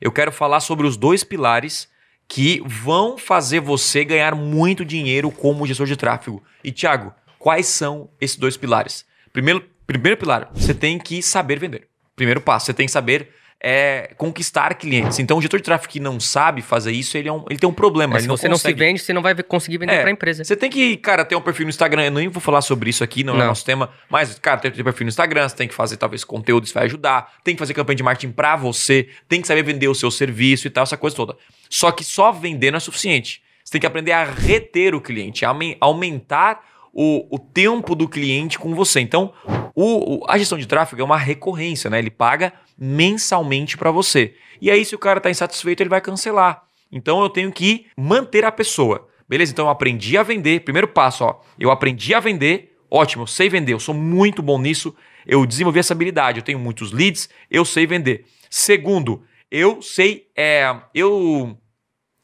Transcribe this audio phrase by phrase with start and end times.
[0.00, 1.88] eu quero falar sobre os dois pilares
[2.26, 6.42] que vão fazer você ganhar muito dinheiro como gestor de tráfego.
[6.62, 9.04] E Thiago, quais são esses dois pilares?
[9.32, 11.88] Primeiro, primeiro pilar, você tem que saber vender.
[12.16, 13.30] Primeiro passo, você tem que saber
[13.66, 15.18] é conquistar clientes.
[15.18, 17.66] Então, o gestor de tráfego que não sabe fazer isso, ele, é um, ele tem
[17.66, 18.18] um problema.
[18.18, 18.74] É, se não você consegue.
[18.74, 20.44] não se vende, você não vai conseguir vender é, para a empresa.
[20.44, 22.04] Você tem que, cara, ter um perfil no Instagram.
[22.04, 23.40] Eu nem vou falar sobre isso aqui, não, não.
[23.40, 23.88] é o nosso tema.
[24.10, 26.84] Mas, cara, ter um perfil no Instagram, você tem que fazer talvez conteúdo, isso vai
[26.84, 27.32] ajudar.
[27.42, 29.08] Tem que fazer campanha de marketing para você.
[29.26, 31.34] Tem que saber vender o seu serviço e tal, essa coisa toda.
[31.70, 33.42] Só que só vender não é suficiente.
[33.64, 36.60] Você tem que aprender a reter o cliente, a aumentar
[36.92, 39.00] o, o tempo do cliente com você.
[39.00, 39.32] Então,
[39.74, 41.98] o, o, a gestão de tráfego é uma recorrência, né?
[41.98, 44.34] Ele paga mensalmente para você.
[44.60, 46.62] E aí, se o cara está insatisfeito, ele vai cancelar.
[46.92, 49.08] Então, eu tenho que manter a pessoa.
[49.28, 49.52] Beleza?
[49.52, 50.60] Então, eu aprendi a vender.
[50.60, 51.40] Primeiro passo, ó.
[51.58, 52.76] Eu aprendi a vender.
[52.90, 53.72] Ótimo, eu sei vender.
[53.72, 54.94] Eu sou muito bom nisso.
[55.26, 56.38] Eu desenvolvi essa habilidade.
[56.38, 57.28] Eu tenho muitos leads.
[57.50, 58.26] Eu sei vender.
[58.48, 61.58] Segundo, eu sei, é, eu,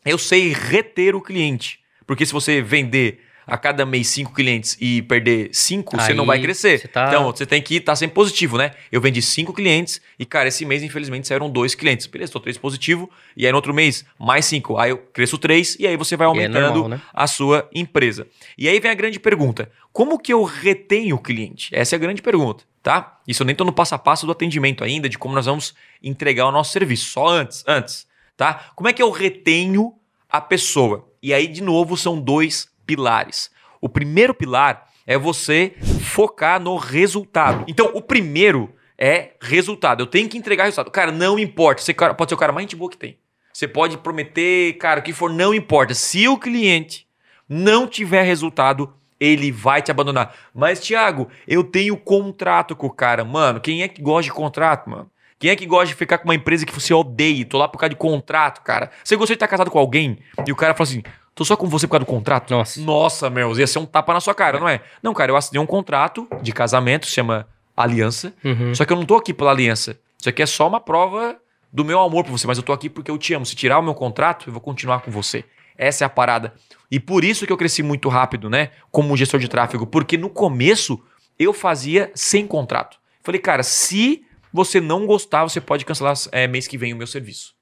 [0.05, 1.81] eu sei reter o cliente.
[2.07, 3.21] Porque se você vender
[3.51, 6.89] a cada mês cinco clientes e perder cinco, Aí, você não vai crescer.
[6.89, 7.09] Tá...
[7.09, 8.71] Então, você tem que estar tá sempre positivo, né?
[8.91, 12.07] Eu vendi cinco clientes e, cara, esse mês, infelizmente, saíram dois clientes.
[12.07, 13.11] Beleza, estou três positivo.
[13.37, 14.79] E aí, no outro mês, mais cinco.
[14.79, 17.03] Aí eu cresço três e aí você vai aumentando é normal, né?
[17.13, 18.27] a sua empresa.
[18.57, 21.75] E aí vem a grande pergunta: como que eu retenho o cliente?
[21.75, 23.21] Essa é a grande pergunta, tá?
[23.27, 25.75] Isso eu nem estou no passo a passo do atendimento ainda, de como nós vamos
[26.03, 27.11] entregar o nosso serviço.
[27.11, 28.71] Só antes, antes, tá?
[28.77, 29.95] Como é que eu retenho
[30.29, 31.09] a pessoa?
[31.23, 33.51] E aí, de novo, são dois pilares.
[33.81, 37.65] O primeiro pilar é você focar no resultado.
[37.69, 40.03] Então, o primeiro é resultado.
[40.03, 40.91] Eu tenho que entregar resultado.
[40.91, 41.83] Cara, não importa.
[41.83, 43.17] Você pode ser o cara mais gente boa que tem.
[43.53, 45.95] Você pode prometer, cara, o que for, não importa.
[45.95, 47.07] Se o cliente
[47.49, 50.35] não tiver resultado, ele vai te abandonar.
[50.55, 53.25] Mas, Thiago, eu tenho contrato com o cara.
[53.25, 55.11] Mano, quem é que gosta de contrato, mano?
[55.41, 57.47] Quem é que gosta de ficar com uma empresa que você odeia?
[57.47, 58.91] Tô lá por causa de contrato, cara.
[59.03, 61.03] Você gostaria de estar casado com alguém e o cara fala assim:
[61.41, 62.51] Tô só com você por causa do contrato?
[62.51, 62.79] Nossa.
[62.83, 64.83] Nossa, meu, ia ser um tapa na sua cara, não é?
[65.03, 68.35] Não, cara, eu assinei um contrato de casamento, se chama aliança.
[68.45, 68.75] Uhum.
[68.75, 69.99] Só que eu não tô aqui pela aliança.
[70.19, 71.39] Isso aqui é só uma prova
[71.73, 73.47] do meu amor por você, mas eu tô aqui porque eu te amo.
[73.47, 75.43] Se tirar o meu contrato, eu vou continuar com você.
[75.79, 76.53] Essa é a parada.
[76.91, 78.73] E por isso que eu cresci muito rápido, né?
[78.91, 79.87] Como gestor de tráfego.
[79.87, 81.03] Porque no começo
[81.39, 82.99] eu fazia sem contrato.
[83.23, 87.07] Falei, cara, se você não gostar, você pode cancelar é, mês que vem o meu
[87.07, 87.55] serviço.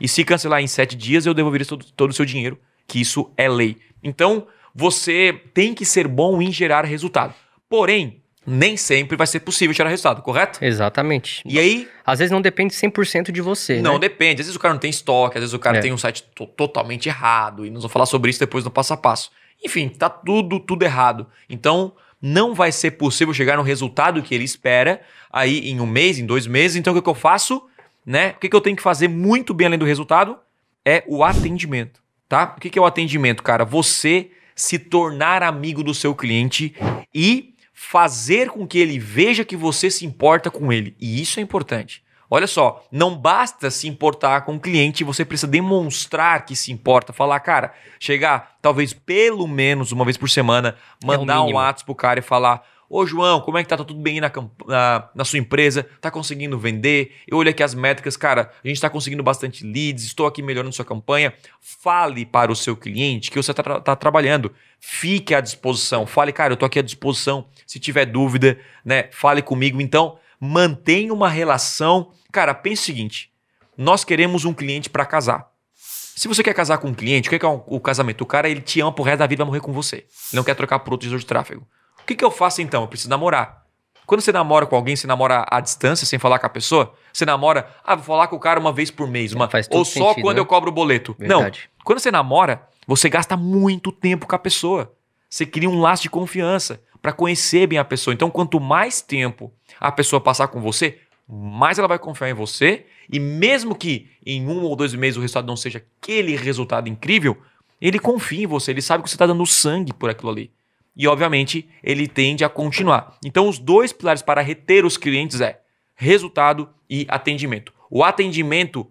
[0.00, 2.58] E se cancelar em sete dias, eu devolveria todo, todo o seu dinheiro
[2.88, 3.76] que isso é lei.
[4.02, 7.34] Então, você tem que ser bom em gerar resultado.
[7.68, 10.64] Porém, nem sempre vai ser possível gerar resultado, correto?
[10.64, 11.42] Exatamente.
[11.44, 11.86] E aí.
[12.04, 13.82] Às vezes não depende 100% de você.
[13.82, 14.00] Não né?
[14.00, 14.40] depende.
[14.40, 15.80] Às vezes o cara não tem estoque, às vezes o cara é.
[15.80, 16.24] tem um site
[16.56, 17.66] totalmente errado.
[17.66, 19.30] E nós vamos falar sobre isso depois no passo a passo.
[19.62, 21.26] Enfim, tá tudo, tudo errado.
[21.50, 26.18] Então, não vai ser possível chegar no resultado que ele espera aí em um mês,
[26.18, 26.76] em dois meses.
[26.76, 27.62] Então, o que, eu faço?
[28.06, 28.30] Né?
[28.30, 30.38] O que, que eu tenho que fazer muito bem além do resultado?
[30.86, 32.54] É o atendimento tá?
[32.56, 33.64] O que é o atendimento, cara?
[33.64, 36.74] Você se tornar amigo do seu cliente
[37.14, 40.96] e fazer com que ele veja que você se importa com ele.
[41.00, 42.02] E isso é importante.
[42.30, 47.12] Olha só, não basta se importar com o cliente, você precisa demonstrar que se importa.
[47.12, 51.94] Falar, cara, chegar talvez pelo menos uma vez por semana, mandar é um WhatsApp pro
[51.94, 53.76] cara e falar: Ô João, como é que tá?
[53.76, 54.32] Tá tudo bem na,
[54.66, 55.86] na, na, sua empresa?
[56.00, 57.16] Tá conseguindo vender?
[57.26, 60.74] Eu olho aqui as métricas, cara, a gente tá conseguindo bastante leads, estou aqui melhorando
[60.74, 61.34] sua campanha.
[61.60, 64.54] Fale para o seu cliente que você tá, tá trabalhando.
[64.80, 66.06] Fique à disposição.
[66.06, 67.46] Fale, cara, eu tô aqui à disposição.
[67.66, 69.82] Se tiver dúvida, né, fale comigo.
[69.82, 72.10] Então, mantenha uma relação.
[72.32, 73.30] Cara, pense o seguinte:
[73.76, 75.46] nós queremos um cliente para casar.
[75.74, 78.22] Se você quer casar com um cliente, o que é, que é o casamento?
[78.22, 79.96] O cara ele te ama pro resto da vida, vai morrer com você.
[79.96, 81.66] Ele não quer trocar por outro gestor de tráfego
[82.08, 82.82] que, que eu faço então?
[82.82, 83.66] Eu preciso namorar.
[84.06, 87.26] Quando você namora com alguém, você namora à distância, sem falar com a pessoa, você
[87.26, 90.22] namora, ah, vou falar com o cara uma vez por mês, uma, ou só sentido,
[90.22, 90.40] quando né?
[90.40, 91.14] eu cobro o boleto.
[91.18, 91.68] Verdade.
[91.76, 91.84] Não.
[91.84, 94.94] Quando você namora, você gasta muito tempo com a pessoa.
[95.28, 98.14] Você cria um laço de confiança para conhecer bem a pessoa.
[98.14, 100.98] Então, quanto mais tempo a pessoa passar com você,
[101.28, 102.86] mais ela vai confiar em você.
[103.12, 107.36] E mesmo que em um ou dois meses o resultado não seja aquele resultado incrível,
[107.78, 110.50] ele confia em você, ele sabe que você está dando sangue por aquilo ali
[110.98, 113.16] e, obviamente, ele tende a continuar.
[113.24, 115.60] Então, os dois pilares para reter os clientes é
[115.94, 117.72] resultado e atendimento.
[117.88, 118.84] O atendimento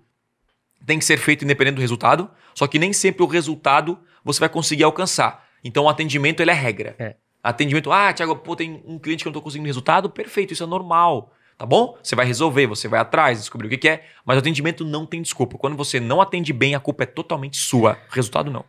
[0.86, 4.48] tem que ser feito independente do resultado, só que nem sempre o resultado você vai
[4.48, 5.46] conseguir alcançar.
[5.62, 6.96] Então, o atendimento ele é regra.
[6.98, 7.16] É.
[7.44, 10.64] Atendimento, ah, Thiago, pô, tem um cliente que eu não estou conseguindo resultado, perfeito, isso
[10.64, 11.34] é normal.
[11.58, 11.98] Tá bom?
[12.02, 15.06] Você vai resolver, você vai atrás, descobrir o que, que é, mas o atendimento não
[15.06, 15.58] tem desculpa.
[15.58, 18.64] Quando você não atende bem, a culpa é totalmente sua, resultado não.